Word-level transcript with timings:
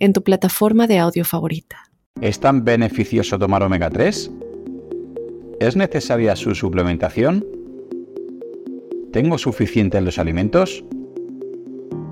en 0.00 0.12
tu 0.12 0.24
plataforma 0.24 0.86
de 0.86 0.98
audio 0.98 1.24
favorita. 1.24 1.84
¿Es 2.20 2.40
tan 2.40 2.64
beneficioso 2.64 3.38
tomar 3.38 3.62
omega 3.62 3.90
3? 3.90 4.30
¿Es 5.60 5.76
necesaria 5.76 6.34
su 6.34 6.54
suplementación? 6.54 7.46
¿Tengo 9.12 9.38
suficiente 9.38 9.98
en 9.98 10.06
los 10.06 10.18
alimentos? 10.18 10.84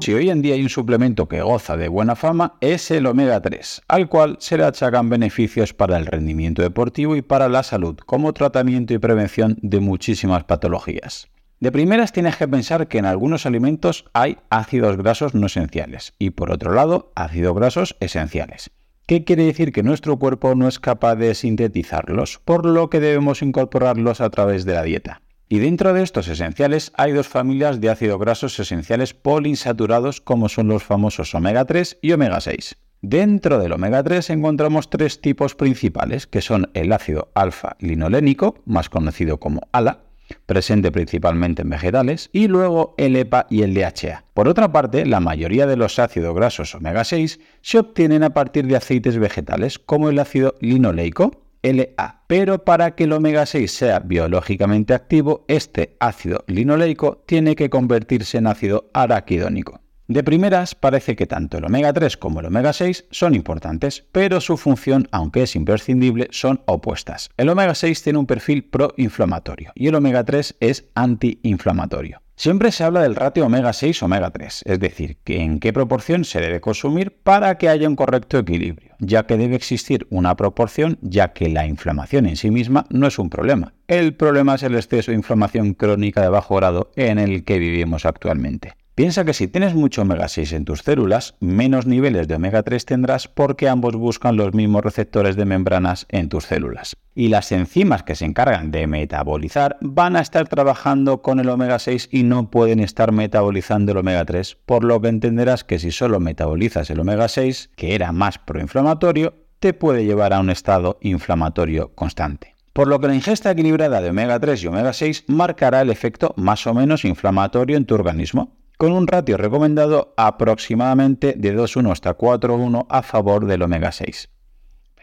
Si 0.01 0.15
hoy 0.15 0.31
en 0.31 0.43
día 0.43 0.55
hay 0.55 0.63
un 0.63 0.69
suplemento 0.69 1.29
que 1.29 1.43
goza 1.43 1.77
de 1.77 1.89
buena 1.89 2.15
fama, 2.15 2.55
es 2.61 2.91
el 2.91 3.07
omega 3.07 3.41
3, 3.41 3.83
al 3.89 4.09
cual 4.09 4.37
se 4.39 4.57
le 4.57 4.65
achacan 4.65 5.09
beneficios 5.09 5.75
para 5.75 5.97
el 5.97 6.07
rendimiento 6.07 6.63
deportivo 6.63 7.17
y 7.17 7.23
para 7.23 7.49
la 7.49 7.63
salud, 7.63 7.97
como 8.07 8.33
tratamiento 8.33 8.95
y 8.95 8.99
prevención 8.99 9.59
de 9.61 9.81
muchísimas 9.81 10.45
patologías. 10.45 11.29
De 11.61 11.73
primeras 11.73 12.13
tienes 12.13 12.37
que 12.37 12.47
pensar 12.47 12.87
que 12.87 12.99
en 12.99 13.05
algunos 13.05 13.45
alimentos 13.45 14.05
hay 14.13 14.39
ácidos 14.49 14.97
grasos 14.97 15.35
no 15.35 15.47
esenciales 15.47 16.15
y 16.17 16.31
por 16.31 16.53
otro 16.53 16.73
lado 16.73 17.11
ácidos 17.17 17.57
grasos 17.57 17.97
esenciales. 17.99 18.71
¿Qué 19.07 19.25
quiere 19.25 19.45
decir? 19.45 19.73
Que 19.73 19.83
nuestro 19.83 20.19
cuerpo 20.19 20.55
no 20.55 20.69
es 20.69 20.79
capaz 20.79 21.17
de 21.17 21.35
sintetizarlos, 21.35 22.41
por 22.45 22.65
lo 22.65 22.91
que 22.91 23.01
debemos 23.01 23.43
incorporarlos 23.43 24.21
a 24.21 24.31
través 24.31 24.67
de 24.67 24.75
la 24.75 24.85
dieta. 24.85 25.23
Y 25.49 25.59
dentro 25.59 25.95
de 25.95 26.03
estos 26.03 26.29
esenciales 26.29 26.93
hay 26.95 27.13
dos 27.13 27.27
familias 27.27 27.81
de 27.81 27.91
ácidos 27.91 28.21
grasos 28.21 28.61
esenciales 28.61 29.15
poliinsaturados 29.15 30.21
como 30.21 30.49
son 30.49 30.69
los 30.69 30.85
famosos 30.85 31.35
omega 31.35 31.65
3 31.65 31.99
y 32.03 32.13
omega 32.13 32.41
6. 32.41 32.77
Dentro 33.01 33.59
del 33.59 33.73
omega 33.73 34.03
3 34.05 34.31
encontramos 34.31 34.91
tres 34.91 35.21
tipos 35.21 35.55
principales, 35.55 36.27
que 36.27 36.43
son 36.43 36.71
el 36.75 36.93
ácido 36.93 37.33
alfa-linolénico, 37.35 38.57
más 38.67 38.91
conocido 38.91 39.41
como 39.41 39.63
ALA, 39.73 40.08
presente 40.47 40.93
principalmente 40.93 41.63
en 41.63 41.71
vegetales, 41.71 42.31
y 42.33 42.49
luego 42.49 42.95
el 42.99 43.17
EPA 43.17 43.47
y 43.51 43.63
el 43.63 43.75
DHA. 43.75 44.25
Por 44.35 44.49
otra 44.49 44.73
parte, 44.73 45.07
la 45.07 45.21
mayoría 45.21 45.67
de 45.67 45.77
los 45.77 45.99
ácidos 45.99 46.35
grasos 46.35 46.75
omega 46.75 47.05
6 47.05 47.41
se 47.61 47.79
obtienen 47.79 48.23
a 48.23 48.31
partir 48.31 48.67
de 48.67 48.77
aceites 48.77 49.19
vegetales, 49.19 49.79
como 49.79 50.09
el 50.09 50.19
ácido 50.19 50.55
linoleico, 50.61 51.43
LA. 51.63 52.23
Pero 52.27 52.65
para 52.65 52.95
que 52.95 53.05
el 53.05 53.13
omega 53.13 53.47
6 53.47 53.71
sea 53.71 54.01
biológicamente 54.01 54.95
activo, 54.95 55.45
este 55.49 55.97
ácido 55.99 56.45
linoleico 56.47 57.23
tiene 57.27 57.57
que 57.57 57.71
convertirse 57.71 58.39
en 58.39 58.47
ácido 58.47 58.91
araquidónico. 58.93 59.81
De 60.11 60.25
primeras, 60.25 60.75
parece 60.75 61.17
que 61.17 61.27
tanto 61.27 61.59
el 61.59 61.67
omega 61.67 61.93
3 61.93 62.17
como 62.17 62.41
el 62.41 62.47
omega 62.47 62.73
6 62.73 63.09
son 63.11 63.35
importantes, 63.35 64.07
pero 64.11 64.41
su 64.41 64.57
función, 64.57 65.07
aunque 65.13 65.43
es 65.43 65.55
imprescindible, 65.55 66.29
son 66.31 66.63
opuestas. 66.65 67.29
El 67.37 67.51
omega 67.51 67.75
6 67.75 68.03
tiene 68.05 68.19
un 68.19 68.27
perfil 68.27 68.65
proinflamatorio 68.65 69.71
y 69.75 69.89
el 69.89 69.95
omega 69.95 70.25
3 70.25 70.57
es 70.61 70.89
antiinflamatorio. 70.95 72.23
Siempre 72.37 72.73
se 72.73 72.85
habla 72.85 73.03
del 73.03 73.17
ratio 73.17 73.45
omega 73.45 73.71
6-omega 73.71 74.31
3, 74.31 74.63
es 74.65 74.81
decir, 74.81 75.19
que 75.25 75.43
en 75.43 75.59
qué 75.61 75.75
proporción 75.75 76.25
se 76.25 76.41
debe 76.41 76.63
consumir 76.63 77.19
para 77.23 77.59
que 77.59 77.69
haya 77.69 77.87
un 77.87 77.97
correcto 77.97 78.39
equilibrio, 78.39 78.95
ya 79.01 79.27
que 79.27 79.37
debe 79.37 79.57
existir 79.57 80.07
una 80.09 80.37
proporción, 80.37 80.99
ya 81.03 81.35
que 81.35 81.51
la 81.51 81.67
inflamación 81.67 82.25
en 82.25 82.37
sí 82.37 82.51
misma 82.51 82.87
no 82.89 83.09
es 83.09 83.19
un 83.19 83.29
problema. 83.29 83.75
El 83.89 84.15
problema 84.15 84.55
es 84.55 84.63
el 84.63 84.77
exceso 84.77 85.11
de 85.11 85.19
inflamación 85.19 85.75
crónica 85.75 86.23
de 86.23 86.29
bajo 86.31 86.57
grado 86.57 86.93
en 86.97 87.19
el 87.19 87.45
que 87.45 87.59
vivimos 87.59 88.07
actualmente. 88.07 88.73
Piensa 88.99 89.25
que 89.25 89.33
si 89.33 89.47
tienes 89.47 89.77
mucho 89.77 90.03
omega 90.03 90.27
6 90.27 90.55
en 90.55 90.65
tus 90.65 90.81
células, 90.81 91.37
menos 91.39 91.87
niveles 91.87 92.27
de 92.27 92.35
omega 92.35 92.65
3 92.65 92.85
tendrás 92.85 93.29
porque 93.29 93.69
ambos 93.69 93.95
buscan 93.95 94.37
los 94.37 94.55
mismos 94.55 94.83
receptores 94.83 95.37
de 95.37 95.45
membranas 95.45 96.07
en 96.09 96.29
tus 96.29 96.47
células. 96.47 96.97
Y 97.15 97.29
las 97.29 97.53
enzimas 97.53 98.03
que 98.03 98.17
se 98.17 98.25
encargan 98.25 98.73
de 98.73 98.89
metabolizar 98.89 99.77
van 99.81 100.17
a 100.17 100.21
estar 100.21 100.49
trabajando 100.49 101.23
con 101.23 101.39
el 101.39 101.49
omega 101.49 101.79
6 101.79 102.09
y 102.11 102.25
no 102.25 102.51
pueden 102.51 102.81
estar 102.81 103.13
metabolizando 103.13 103.93
el 103.93 103.99
omega 103.99 104.25
3, 104.25 104.59
por 104.67 104.83
lo 104.83 105.01
que 105.01 105.11
entenderás 105.11 105.63
que 105.63 105.79
si 105.79 105.93
solo 105.93 106.19
metabolizas 106.19 106.91
el 106.91 106.99
omega 106.99 107.29
6, 107.29 107.71
que 107.77 107.95
era 107.95 108.11
más 108.11 108.41
proinflamatorio, 108.41 109.35
te 109.61 109.75
puede 109.75 110.07
llevar 110.07 110.33
a 110.33 110.41
un 110.41 110.51
estado 110.51 110.99
inflamatorio 111.03 111.95
constante 111.95 112.57
por 112.73 112.87
lo 112.87 113.01
que 113.01 113.09
la 113.09 113.15
ingesta 113.15 113.51
equilibrada 113.51 114.01
de 114.01 114.11
omega 114.11 114.39
3 114.39 114.63
y 114.63 114.67
omega 114.69 114.93
6 114.93 115.25
marcará 115.27 115.83
el 115.83 115.91
efecto 115.91 116.33
más 116.37 116.65
o 116.69 116.75
menos 116.75 117.05
inflamatorio 117.05 117.77
en 117.77 117.87
tu 117.87 117.97
organismo, 117.97 118.57
con 118.79 118.93
un 118.93 119.09
ratio 119.09 119.37
recomendado 119.37 120.15
aproximadamente 120.17 121.35
de 121.37 121.55
2,1 121.55 121.91
hasta 121.91 122.17
4,1 122.17 122.87
a 122.89 123.03
favor 123.03 123.45
del 123.45 123.63
omega 123.63 123.91
6. 123.91 124.31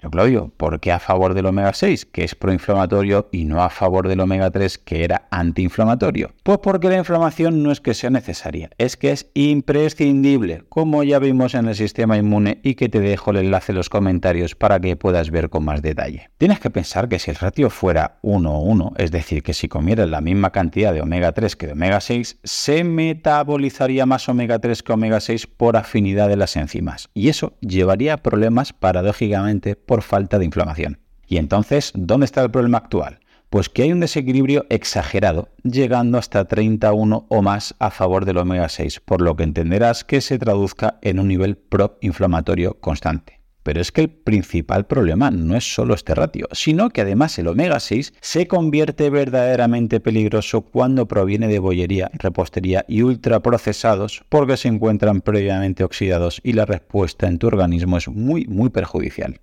Claudio, 0.10 0.52
¿por 0.58 0.80
qué 0.80 0.92
a 0.92 1.00
favor 1.00 1.34
del 1.34 1.46
omega 1.46 1.74
6, 1.74 2.06
que 2.06 2.24
es 2.24 2.36
proinflamatorio, 2.36 3.30
y 3.32 3.46
no 3.46 3.64
a 3.64 3.70
favor 3.70 4.08
del 4.08 4.20
omega 4.20 4.52
3, 4.52 4.78
que 4.78 5.04
era 5.04 5.28
antiinflamatorio? 5.32 6.32
Pues 6.44 6.60
porque 6.60 6.90
la 6.90 6.98
inflamación 6.98 7.64
no 7.64 7.72
es 7.72 7.82
que 7.82 7.94
sea 7.94 8.10
necesaria, 8.10 8.70
es 8.78 8.98
que 8.98 9.12
es 9.12 9.30
imprescindible, 9.34 10.64
como 10.70 11.04
ya 11.04 11.20
vimos 11.20 11.56
en 11.56 11.68
el 11.68 11.76
sistema 11.76 12.18
inmune 12.18 12.60
y 12.64 12.76
que 12.76 12.90
te 12.90 13.00
dejo 13.00 13.32
el 13.32 13.38
enlace 13.38 13.72
en 13.72 13.78
los 13.78 13.90
comentarios 13.90 14.56
para 14.56 14.80
que 14.80 14.96
puedas 14.96 15.32
ver 15.32 15.50
con 15.50 15.66
más 15.66 15.82
detalle. 15.82 16.30
Tienes 16.38 16.60
que 16.60 16.70
pensar 16.70 17.10
que 17.10 17.20
si 17.20 17.32
el 17.32 17.38
ratio 17.38 17.70
fuera 17.70 18.20
1-1, 18.24 18.94
es 18.98 19.12
decir, 19.12 19.44
que 19.44 19.54
si 19.54 19.68
comieras 19.68 20.10
la 20.10 20.22
misma 20.22 20.52
cantidad 20.52 20.94
de 20.94 21.02
omega 21.02 21.32
3 21.32 21.56
que 21.56 21.68
de 21.68 21.74
omega 21.74 22.02
6, 22.02 22.40
se 22.44 22.84
metabolizaría 22.84 24.06
más 24.06 24.28
omega 24.30 24.60
3 24.60 24.84
que 24.84 24.94
omega 24.94 25.20
6 25.20 25.48
por 25.48 25.78
afinidad 25.78 26.30
de 26.30 26.38
las 26.38 26.56
enzimas. 26.56 27.10
Y 27.14 27.30
eso 27.30 27.54
llevaría 27.62 28.18
problemas 28.18 28.74
paradójicamente 28.74 29.76
por 29.96 30.04
falta 30.04 30.38
de 30.38 30.44
inflamación. 30.44 31.00
Y 31.26 31.38
entonces, 31.38 31.94
¿dónde 31.96 32.26
está 32.26 32.44
el 32.44 32.52
problema 32.52 32.80
actual? 32.80 33.22
Pues 33.50 33.70
que 33.70 33.84
hay 33.84 33.94
un 33.94 34.02
desequilibrio 34.02 34.66
exagerado, 34.70 35.48
llegando 35.64 36.18
hasta 36.18 36.44
31 36.50 37.28
o 37.30 37.42
más 37.42 37.76
a 37.80 37.92
favor 37.92 38.26
del 38.26 38.40
omega 38.40 38.68
6, 38.68 39.00
por 39.00 39.22
lo 39.22 39.38
que 39.38 39.44
entenderás 39.44 40.04
que 40.04 40.20
se 40.20 40.38
traduzca 40.38 41.00
en 41.02 41.22
un 41.22 41.30
nivel 41.30 41.56
proinflamatorio 41.56 42.78
constante. 42.82 43.40
Pero 43.64 43.80
es 43.80 43.94
que 43.94 44.02
el 44.02 44.10
principal 44.10 44.86
problema 44.86 45.32
no 45.32 45.56
es 45.56 45.74
solo 45.74 45.94
este 45.94 46.14
ratio, 46.14 46.50
sino 46.52 46.90
que 46.90 47.00
además 47.00 47.40
el 47.40 47.48
omega 47.48 47.80
6 47.80 48.16
se 48.20 48.50
convierte 48.50 49.10
verdaderamente 49.10 50.02
peligroso 50.02 50.60
cuando 50.60 51.08
proviene 51.08 51.48
de 51.48 51.60
bollería, 51.60 52.12
repostería 52.16 52.84
y 52.90 53.02
ultraprocesados 53.04 54.26
porque 54.28 54.58
se 54.58 54.68
encuentran 54.68 55.22
previamente 55.22 55.86
oxidados 55.86 56.42
y 56.44 56.52
la 56.52 56.66
respuesta 56.66 57.30
en 57.30 57.40
tu 57.40 57.48
organismo 57.48 57.98
es 57.98 58.10
muy 58.10 58.46
muy 58.48 58.70
perjudicial. 58.70 59.40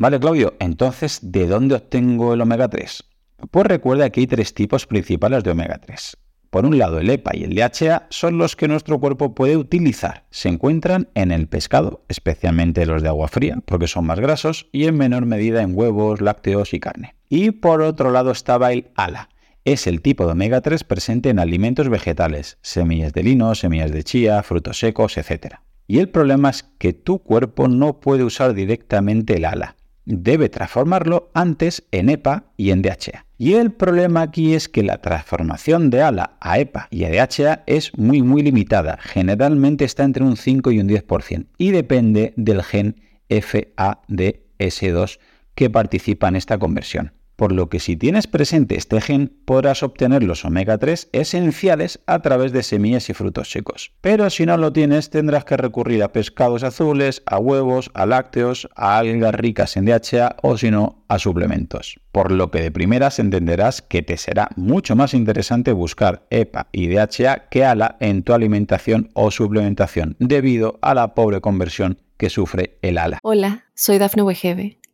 Vale, 0.00 0.20
Claudio, 0.20 0.54
entonces, 0.60 1.18
¿de 1.22 1.48
dónde 1.48 1.74
obtengo 1.74 2.32
el 2.32 2.40
omega 2.40 2.68
3? 2.68 3.02
Pues 3.50 3.66
recuerda 3.66 4.10
que 4.10 4.20
hay 4.20 4.28
tres 4.28 4.54
tipos 4.54 4.86
principales 4.86 5.42
de 5.42 5.50
omega 5.50 5.78
3. 5.78 6.16
Por 6.50 6.66
un 6.66 6.78
lado, 6.78 7.00
el 7.00 7.10
EPA 7.10 7.32
y 7.34 7.42
el 7.42 7.56
DHA 7.56 8.06
son 8.08 8.38
los 8.38 8.54
que 8.54 8.68
nuestro 8.68 9.00
cuerpo 9.00 9.34
puede 9.34 9.56
utilizar. 9.56 10.24
Se 10.30 10.48
encuentran 10.48 11.08
en 11.14 11.32
el 11.32 11.48
pescado, 11.48 12.04
especialmente 12.06 12.86
los 12.86 13.02
de 13.02 13.08
agua 13.08 13.26
fría, 13.26 13.58
porque 13.64 13.88
son 13.88 14.06
más 14.06 14.20
grasos, 14.20 14.68
y 14.70 14.84
en 14.84 14.96
menor 14.96 15.26
medida 15.26 15.62
en 15.62 15.76
huevos, 15.76 16.20
lácteos 16.20 16.74
y 16.74 16.78
carne. 16.78 17.16
Y 17.28 17.50
por 17.50 17.82
otro 17.82 18.12
lado 18.12 18.30
estaba 18.30 18.72
el 18.72 18.92
ALA. 18.94 19.30
Es 19.64 19.88
el 19.88 20.00
tipo 20.00 20.26
de 20.26 20.32
omega 20.32 20.60
3 20.60 20.84
presente 20.84 21.30
en 21.30 21.40
alimentos 21.40 21.88
vegetales, 21.88 22.58
semillas 22.62 23.12
de 23.14 23.24
lino, 23.24 23.52
semillas 23.56 23.90
de 23.90 24.04
chía, 24.04 24.44
frutos 24.44 24.78
secos, 24.78 25.18
etc. 25.18 25.56
Y 25.88 25.98
el 25.98 26.08
problema 26.08 26.50
es 26.50 26.62
que 26.78 26.92
tu 26.92 27.18
cuerpo 27.18 27.66
no 27.66 27.98
puede 27.98 28.22
usar 28.22 28.54
directamente 28.54 29.38
el 29.38 29.44
ALA 29.44 29.74
debe 30.08 30.48
transformarlo 30.48 31.30
antes 31.34 31.84
en 31.92 32.08
EPA 32.08 32.46
y 32.56 32.70
en 32.70 32.82
DHA. 32.82 33.26
Y 33.36 33.54
el 33.54 33.70
problema 33.72 34.22
aquí 34.22 34.54
es 34.54 34.68
que 34.68 34.82
la 34.82 35.00
transformación 35.00 35.90
de 35.90 36.02
ALA 36.02 36.38
a 36.40 36.58
EPA 36.58 36.88
y 36.90 37.04
a 37.04 37.10
DHA 37.10 37.62
es 37.66 37.96
muy 37.96 38.22
muy 38.22 38.42
limitada, 38.42 38.98
generalmente 39.00 39.84
está 39.84 40.02
entre 40.04 40.24
un 40.24 40.36
5 40.36 40.72
y 40.72 40.80
un 40.80 40.88
10% 40.88 41.46
y 41.58 41.70
depende 41.70 42.32
del 42.36 42.64
gen 42.64 42.96
FADS2 43.28 45.18
que 45.54 45.70
participa 45.70 46.28
en 46.28 46.36
esta 46.36 46.58
conversión. 46.58 47.12
Por 47.38 47.52
lo 47.52 47.68
que 47.68 47.78
si 47.78 47.96
tienes 47.96 48.26
presente 48.26 48.76
este 48.76 49.00
gen 49.00 49.32
podrás 49.44 49.84
obtener 49.84 50.24
los 50.24 50.44
omega 50.44 50.76
3 50.76 51.10
esenciales 51.12 52.00
a 52.06 52.18
través 52.18 52.50
de 52.50 52.64
semillas 52.64 53.08
y 53.10 53.14
frutos 53.14 53.52
secos. 53.52 53.92
Pero 54.00 54.28
si 54.28 54.44
no 54.44 54.56
lo 54.56 54.72
tienes 54.72 55.10
tendrás 55.10 55.44
que 55.44 55.56
recurrir 55.56 56.02
a 56.02 56.12
pescados 56.12 56.64
azules, 56.64 57.22
a 57.26 57.38
huevos, 57.38 57.92
a 57.94 58.06
lácteos, 58.06 58.68
a 58.74 58.98
algas 58.98 59.36
ricas 59.36 59.76
en 59.76 59.84
DHA 59.84 60.34
o 60.42 60.58
si 60.58 60.72
no 60.72 61.04
a 61.06 61.20
suplementos. 61.20 62.00
Por 62.10 62.32
lo 62.32 62.50
que 62.50 62.60
de 62.60 62.72
primeras 62.72 63.20
entenderás 63.20 63.82
que 63.82 64.02
te 64.02 64.16
será 64.16 64.48
mucho 64.56 64.96
más 64.96 65.14
interesante 65.14 65.70
buscar 65.70 66.26
EPA 66.30 66.66
y 66.72 66.88
DHA 66.88 67.50
que 67.50 67.64
ALA 67.64 67.98
en 68.00 68.24
tu 68.24 68.32
alimentación 68.32 69.10
o 69.14 69.30
suplementación 69.30 70.16
debido 70.18 70.80
a 70.82 70.92
la 70.92 71.14
pobre 71.14 71.40
conversión 71.40 72.00
que 72.16 72.30
sufre 72.30 72.78
el 72.82 72.98
ALA. 72.98 73.20
Hola, 73.22 73.66
soy 73.74 73.98
Dafne 73.98 74.24
Wegebe 74.24 74.78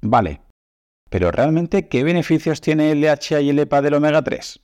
Vale, 0.00 0.40
pero 1.10 1.30
realmente, 1.30 1.88
¿qué 1.88 2.04
beneficios 2.04 2.60
tiene 2.60 2.92
el 2.92 3.00
DHA 3.00 3.40
y 3.40 3.50
el 3.50 3.58
EPA 3.58 3.82
del 3.82 3.94
omega 3.94 4.22
3? 4.22 4.60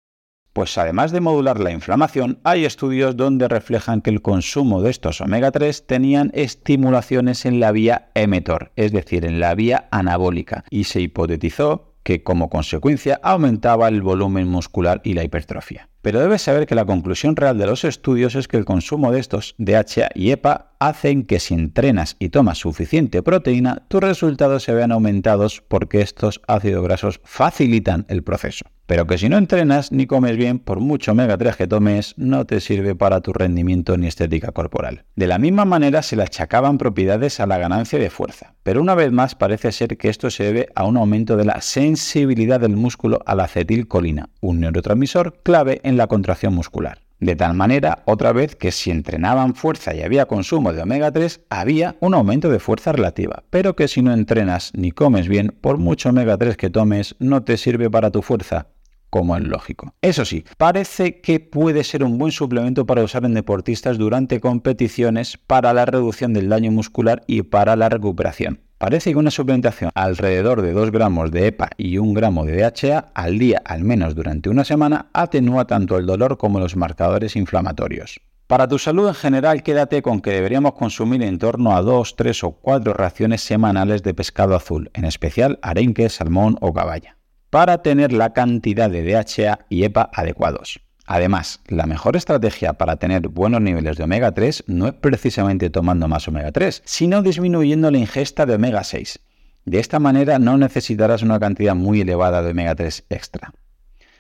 Pues 0.53 0.79
además 0.79 1.11
de 1.11 1.21
modular 1.21 1.59
la 1.59 1.73
inflamación, 1.73 2.39
hay 2.45 2.65
estudios 2.65 3.17
donde 3.17 3.49
reflejan 3.49 4.03
que 4.03 4.11
el 4.11 4.23
consumo 4.23 4.83
de 4.83 4.91
estos 4.91 5.21
omega 5.21 5.51
3 5.51 5.87
tenían 5.87 6.31
estimulaciones 6.33 7.45
en 7.45 7.59
la 7.59 7.73
vía 7.73 8.11
emetor, 8.15 8.71
es 8.77 8.93
decir, 8.93 9.25
en 9.25 9.41
la 9.41 9.55
vía 9.57 9.89
anabólica, 9.91 10.65
y 10.71 10.85
se 10.85 11.01
hipotetizó 11.01 11.95
que 12.05 12.23
como 12.23 12.51
consecuencia 12.51 13.19
aumentaba 13.23 13.89
el 13.89 14.03
volumen 14.03 14.47
muscular 14.47 15.01
y 15.03 15.15
la 15.15 15.25
hipertrofia. 15.25 15.89
Pero 16.03 16.21
debes 16.21 16.43
saber 16.43 16.67
que 16.67 16.75
la 16.75 16.85
conclusión 16.85 17.35
real 17.35 17.59
de 17.59 17.67
los 17.67 17.83
estudios 17.83 18.35
es 18.35 18.47
que 18.47 18.59
el 18.59 18.67
consumo 18.67 19.11
de 19.11 19.21
estos 19.21 19.55
DHA 19.59 20.11
y 20.15 20.31
EPA 20.31 20.74
hacen 20.89 21.25
que 21.25 21.41
si 21.41 21.55
entrenas 21.55 22.17
y 22.19 22.29
tomas 22.29 22.59
suficiente 22.59 23.23
proteína, 23.23 23.85
tus 23.89 24.01
resultados 24.01 24.63
se 24.63 24.75
vean 24.75 24.93
aumentados 24.93 25.63
porque 25.67 26.01
estos 26.01 26.41
ácidos 26.47 26.85
grasos 26.85 27.21
facilitan 27.25 28.07
el 28.09 28.23
proceso. 28.23 28.65
Pero 28.87 29.07
que 29.07 29.17
si 29.17 29.31
no 29.31 29.39
entrenas 29.39 29.93
ni 29.93 30.07
comes 30.07 30.37
bien, 30.37 30.59
por 30.59 30.81
mucho 30.81 31.13
omega 31.13 31.39
3 31.39 31.57
que 31.57 31.67
tomes, 31.67 32.15
no 32.19 32.45
te 32.45 32.61
sirve 32.61 32.95
para 32.95 33.23
tu 33.23 33.33
rendimiento 33.33 33.97
ni 33.97 34.07
estética 34.07 34.53
corporal. 34.53 35.05
De 35.17 35.27
la 35.27 35.39
misma 35.39 35.65
manera 35.65 36.03
se 36.03 36.17
le 36.17 36.23
achacaban 36.23 36.77
propiedades 36.77 37.41
a 37.41 37.47
la 37.47 37.57
ganancia 37.57 37.99
de 37.99 38.11
fuerza, 38.11 38.55
pero 38.63 38.83
una 38.83 38.95
vez 38.95 39.11
más 39.11 39.35
parece 39.35 39.73
ser 39.73 39.97
que 39.97 40.11
esto 40.11 40.29
se 40.31 40.45
debe 40.45 40.69
a 40.75 40.85
un 40.85 40.99
aumento 40.99 41.37
de 41.37 41.47
la 41.47 41.63
sensibilidad 41.63 42.61
del 42.61 42.77
músculo 42.77 43.21
a 43.25 43.35
la 43.35 43.45
acetilcolina, 43.45 44.29
un 44.41 44.61
neurotransmisor 44.61 45.41
clave 45.43 45.81
en 45.83 45.97
la 45.97 46.07
contracción 46.07 46.55
muscular. 46.55 47.04
De 47.21 47.37
tal 47.37 47.55
manera, 47.55 48.03
otra 48.07 48.33
vez, 48.33 48.57
que 48.57 48.73
si 48.73 48.91
entrenaban 48.91 49.55
fuerza 49.55 49.95
y 49.95 50.03
había 50.03 50.27
consumo 50.27 50.73
de 50.73 50.83
omega 50.83 51.13
3, 51.13 51.43
había 51.49 51.97
un 52.01 52.15
aumento 52.15 52.51
de 52.51 52.59
fuerza 52.59 52.93
relativa, 52.93 53.45
pero 53.51 53.77
que 53.77 53.89
si 53.89 54.03
no 54.03 54.13
entrenas 54.13 54.73
ni 54.75 54.91
comes 54.91 55.29
bien, 55.29 55.55
por 55.61 55.79
mucho 55.79 56.11
omega 56.11 56.37
3 56.37 56.57
que 56.57 56.71
tomes, 56.71 57.15
no 57.21 57.43
te 57.45 57.57
sirve 57.57 57.89
para 57.89 58.11
tu 58.11 58.21
fuerza, 58.21 58.67
como 59.11 59.37
es 59.37 59.45
lógico. 59.45 59.95
Eso 60.03 60.25
sí, 60.25 60.45
parece 60.59 61.21
que 61.21 61.39
puede 61.39 61.85
ser 61.85 62.03
un 62.03 62.19
buen 62.19 62.33
suplemento 62.33 62.85
para 62.85 63.05
usar 63.05 63.25
en 63.25 63.35
deportistas 63.35 63.97
durante 63.97 64.41
competiciones 64.41 65.39
para 65.39 65.73
la 65.73 65.87
reducción 65.87 66.33
del 66.33 66.49
daño 66.49 66.73
muscular 66.73 67.23
y 67.29 67.43
para 67.43 67.77
la 67.77 67.89
recuperación. 67.89 68.64
Parece 68.85 69.13
que 69.13 69.19
una 69.19 69.31
suplementación 69.31 69.91
alrededor 69.95 70.61
de 70.61 70.73
2 70.73 70.91
gramos 70.91 71.31
de 71.31 71.47
EPA 71.47 71.71
y 71.79 71.97
1 71.97 72.13
gramo 72.13 72.45
de 72.45 72.59
DHA 72.59 73.13
al 73.15 73.39
día, 73.39 73.63
al 73.65 73.83
menos 73.83 74.15
durante 74.15 74.51
una 74.51 74.63
semana, 74.63 75.07
atenúa 75.15 75.67
tanto 75.67 75.97
el 75.97 76.05
dolor 76.05 76.37
como 76.37 76.61
los 76.61 76.77
marcadores 76.77 77.35
inflamatorios. 77.35 78.21
Para 78.47 78.69
tu 78.69 78.79
salud 78.79 79.09
en 79.09 79.15
general, 79.15 79.63
quédate 79.63 80.03
con 80.03 80.21
que 80.21 80.33
deberíamos 80.33 80.75
consumir 80.75 81.23
en 81.23 81.39
torno 81.39 81.75
a 81.75 81.81
2, 81.81 82.15
3 82.15 82.45
o 82.45 82.51
4 82.51 82.93
raciones 82.93 83.41
semanales 83.41 84.03
de 84.03 84.13
pescado 84.13 84.55
azul, 84.55 84.91
en 84.93 85.07
especial 85.07 85.59
arenque, 85.63 86.11
salmón 86.11 86.59
o 86.61 86.75
caballa, 86.75 87.17
para 87.49 87.81
tener 87.81 88.13
la 88.13 88.35
cantidad 88.35 88.91
de 88.91 89.03
DHA 89.03 89.61
y 89.71 89.85
EPA 89.85 90.11
adecuados. 90.13 90.84
Además, 91.07 91.61
la 91.69 91.87
mejor 91.87 92.17
estrategia 92.17 92.75
para 92.75 92.97
tener 92.97 93.29
buenos 93.29 93.61
niveles 93.61 93.97
de 93.97 94.05
omega 94.05 94.33
3 94.33 94.65
no 94.69 94.89
es 94.89 94.95
precisamente 94.95 95.69
tomando 95.69 96.09
más 96.09 96.27
omega 96.29 96.51
3, 96.51 96.83
sino 96.85 97.23
disminuyendo 97.23 97.91
la 97.91 97.99
ingesta 97.99 98.47
de 98.47 98.55
omega 98.55 98.85
6. 98.85 99.21
De 99.67 99.81
esta 99.81 99.99
manera 99.99 100.39
no 100.39 100.57
necesitarás 100.57 101.23
una 101.23 101.39
cantidad 101.39 101.75
muy 101.75 102.01
elevada 102.01 102.43
de 102.43 102.53
omega 102.53 102.75
3 102.75 103.05
extra. 103.11 103.53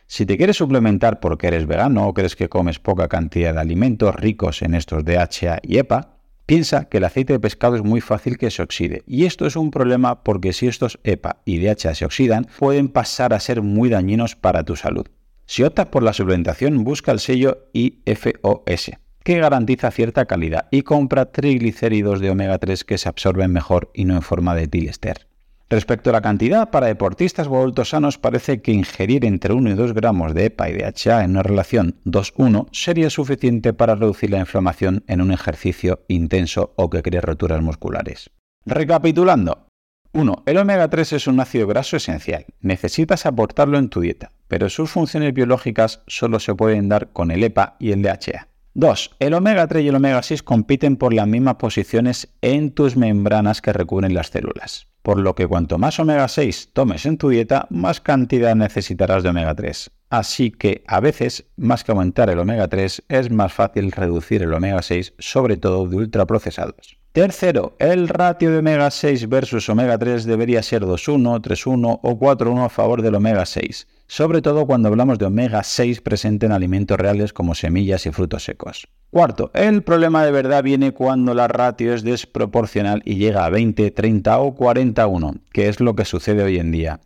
Si 0.06 0.26
te 0.26 0.36
quieres 0.36 0.58
suplementar 0.58 1.20
porque 1.20 1.46
eres 1.46 1.66
vegano 1.66 2.06
o 2.06 2.12
crees 2.12 2.36
que 2.36 2.50
comes 2.50 2.78
poca 2.78 3.08
cantidad 3.08 3.54
de 3.54 3.60
alimentos 3.60 4.14
ricos 4.14 4.60
en 4.60 4.74
estos 4.74 5.04
DHA 5.04 5.60
y 5.62 5.78
EPA, 5.78 6.18
piensa 6.44 6.84
que 6.90 6.98
el 6.98 7.04
aceite 7.04 7.32
de 7.32 7.40
pescado 7.40 7.76
es 7.76 7.82
muy 7.82 8.02
fácil 8.02 8.36
que 8.36 8.50
se 8.50 8.62
oxide. 8.62 9.02
Y 9.06 9.24
esto 9.24 9.46
es 9.46 9.56
un 9.56 9.70
problema 9.70 10.22
porque 10.22 10.52
si 10.52 10.66
estos 10.66 11.00
EPA 11.02 11.38
y 11.46 11.58
DHA 11.58 11.94
se 11.94 12.04
oxidan, 12.04 12.46
pueden 12.58 12.88
pasar 12.88 13.32
a 13.32 13.40
ser 13.40 13.62
muy 13.62 13.88
dañinos 13.88 14.36
para 14.36 14.64
tu 14.64 14.76
salud. 14.76 15.06
Si 15.46 15.62
optas 15.62 15.86
por 15.86 16.02
la 16.02 16.12
suplementación, 16.12 16.84
busca 16.84 17.12
el 17.12 17.20
sello 17.20 17.68
IFOS, 17.72 18.92
que 19.22 19.38
garantiza 19.38 19.90
cierta 19.90 20.24
calidad 20.26 20.68
y 20.70 20.82
compra 20.82 21.32
triglicéridos 21.32 22.20
de 22.20 22.30
omega 22.30 22.58
3 22.58 22.84
que 22.84 22.98
se 22.98 23.08
absorben 23.08 23.52
mejor 23.52 23.90
y 23.94 24.04
no 24.04 24.14
en 24.14 24.22
forma 24.22 24.54
de 24.54 24.68
tilester. 24.68 25.26
Respecto 25.70 26.10
a 26.10 26.12
la 26.12 26.20
cantidad, 26.20 26.70
para 26.70 26.86
deportistas 26.88 27.46
o 27.46 27.56
adultos 27.56 27.88
sanos 27.88 28.18
parece 28.18 28.60
que 28.60 28.72
ingerir 28.72 29.24
entre 29.24 29.54
1 29.54 29.70
y 29.70 29.74
2 29.74 29.94
gramos 29.94 30.34
de 30.34 30.46
EPA 30.46 30.68
y 30.70 30.74
DHA 30.74 31.24
en 31.24 31.30
una 31.32 31.42
relación 31.42 31.96
2-1 32.04 32.68
sería 32.70 33.10
suficiente 33.10 33.72
para 33.72 33.94
reducir 33.94 34.30
la 34.30 34.38
inflamación 34.38 35.04
en 35.08 35.20
un 35.20 35.32
ejercicio 35.32 36.04
intenso 36.06 36.74
o 36.76 36.90
que 36.90 37.02
cree 37.02 37.22
roturas 37.22 37.62
musculares. 37.62 38.30
Recapitulando, 38.66 39.66
1. 40.14 40.44
El 40.46 40.58
omega 40.58 40.88
3 40.88 41.12
es 41.14 41.26
un 41.26 41.40
ácido 41.40 41.66
graso 41.66 41.96
esencial. 41.96 42.46
Necesitas 42.60 43.26
aportarlo 43.26 43.78
en 43.78 43.88
tu 43.88 44.00
dieta, 44.00 44.30
pero 44.46 44.70
sus 44.70 44.90
funciones 44.90 45.34
biológicas 45.34 46.02
solo 46.06 46.38
se 46.38 46.54
pueden 46.54 46.88
dar 46.88 47.12
con 47.12 47.32
el 47.32 47.42
EPA 47.42 47.76
y 47.80 47.90
el 47.90 48.02
DHA. 48.02 48.48
2. 48.74 49.16
El 49.18 49.34
omega 49.34 49.66
3 49.66 49.84
y 49.84 49.88
el 49.88 49.96
omega 49.96 50.22
6 50.22 50.44
compiten 50.44 50.96
por 50.96 51.12
las 51.12 51.26
mismas 51.26 51.56
posiciones 51.56 52.28
en 52.42 52.70
tus 52.70 52.96
membranas 52.96 53.60
que 53.60 53.72
recubren 53.72 54.14
las 54.14 54.28
células. 54.28 54.86
Por 55.02 55.18
lo 55.18 55.34
que 55.34 55.48
cuanto 55.48 55.78
más 55.78 55.98
omega 55.98 56.28
6 56.28 56.70
tomes 56.72 57.06
en 57.06 57.18
tu 57.18 57.28
dieta, 57.28 57.66
más 57.70 58.00
cantidad 58.00 58.54
necesitarás 58.54 59.24
de 59.24 59.30
omega 59.30 59.54
3. 59.54 59.90
Así 60.10 60.52
que 60.52 60.84
a 60.86 61.00
veces, 61.00 61.46
más 61.56 61.82
que 61.82 61.90
aumentar 61.90 62.30
el 62.30 62.38
omega 62.38 62.68
3, 62.68 63.02
es 63.08 63.30
más 63.32 63.52
fácil 63.52 63.90
reducir 63.90 64.42
el 64.42 64.54
omega 64.54 64.80
6, 64.80 65.14
sobre 65.18 65.56
todo 65.56 65.88
de 65.88 65.96
ultraprocesados. 65.96 66.98
Tercero, 67.14 67.76
el 67.78 68.08
ratio 68.08 68.50
de 68.50 68.58
omega 68.58 68.90
6 68.90 69.28
versus 69.28 69.68
omega 69.68 69.96
3 69.96 70.24
debería 70.24 70.64
ser 70.64 70.82
2,1, 70.82 71.40
3,1 71.42 72.00
o 72.02 72.18
4,1 72.18 72.64
a 72.64 72.68
favor 72.68 73.02
del 73.02 73.14
omega 73.14 73.46
6, 73.46 73.86
sobre 74.08 74.42
todo 74.42 74.66
cuando 74.66 74.88
hablamos 74.88 75.20
de 75.20 75.26
omega 75.26 75.62
6 75.62 76.00
presente 76.00 76.46
en 76.46 76.50
alimentos 76.50 76.98
reales 76.98 77.32
como 77.32 77.54
semillas 77.54 78.04
y 78.06 78.10
frutos 78.10 78.42
secos. 78.42 78.88
Cuarto, 79.10 79.52
el 79.54 79.84
problema 79.84 80.24
de 80.24 80.32
verdad 80.32 80.64
viene 80.64 80.90
cuando 80.90 81.34
la 81.34 81.46
ratio 81.46 81.94
es 81.94 82.02
desproporcional 82.02 83.00
y 83.04 83.14
llega 83.14 83.44
a 83.44 83.48
20, 83.48 83.92
30 83.92 84.36
o 84.40 84.56
41, 84.56 85.36
que 85.52 85.68
es 85.68 85.78
lo 85.78 85.94
que 85.94 86.04
sucede 86.04 86.42
hoy 86.42 86.58
en 86.58 86.72
día. 86.72 86.98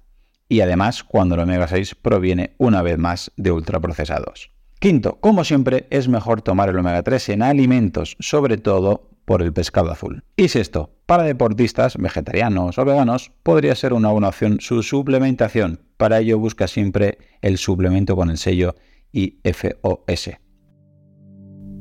Y 0.48 0.62
además 0.62 1.04
cuando 1.04 1.34
el 1.34 1.42
omega 1.42 1.68
6 1.68 1.96
proviene 1.96 2.54
una 2.56 2.80
vez 2.80 2.96
más 2.96 3.30
de 3.36 3.52
ultraprocesados. 3.52 4.52
Quinto, 4.80 5.18
como 5.20 5.42
siempre, 5.42 5.86
es 5.90 6.08
mejor 6.08 6.40
tomar 6.40 6.70
el 6.70 6.78
omega 6.78 7.02
3 7.02 7.28
en 7.28 7.42
alimentos, 7.42 8.16
sobre 8.20 8.56
todo 8.56 9.07
por 9.28 9.42
el 9.42 9.52
pescado 9.52 9.92
azul. 9.92 10.24
Y 10.38 10.48
sexto, 10.48 10.90
para 11.04 11.24
deportistas, 11.24 11.98
vegetarianos 11.98 12.78
o 12.78 12.84
veganos, 12.86 13.30
podría 13.42 13.74
ser 13.74 13.92
una 13.92 14.10
buena 14.10 14.28
opción 14.28 14.56
su 14.58 14.82
suplementación. 14.82 15.82
Para 15.98 16.20
ello 16.20 16.38
busca 16.38 16.66
siempre 16.66 17.18
el 17.42 17.58
suplemento 17.58 18.16
con 18.16 18.30
el 18.30 18.38
sello 18.38 18.74
IFOS. 19.12 20.30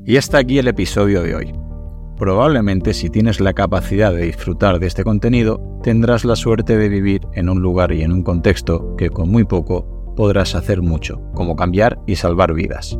Y 0.05 0.17
hasta 0.17 0.39
aquí 0.39 0.59
el 0.59 0.67
episodio 0.67 1.23
de 1.23 1.35
hoy. 1.35 1.53
Probablemente 2.17 2.93
si 2.93 3.09
tienes 3.09 3.39
la 3.39 3.53
capacidad 3.53 4.13
de 4.13 4.25
disfrutar 4.25 4.79
de 4.79 4.87
este 4.87 5.05
contenido, 5.05 5.79
tendrás 5.83 6.25
la 6.25 6.35
suerte 6.35 6.75
de 6.75 6.89
vivir 6.89 7.21
en 7.33 7.47
un 7.47 7.61
lugar 7.61 7.93
y 7.93 8.01
en 8.01 8.11
un 8.11 8.23
contexto 8.23 8.97
que 8.97 9.09
con 9.09 9.29
muy 9.29 9.45
poco 9.45 10.13
podrás 10.17 10.53
hacer 10.53 10.81
mucho, 10.81 11.21
como 11.33 11.55
cambiar 11.55 11.97
y 12.07 12.17
salvar 12.17 12.53
vidas. 12.53 12.99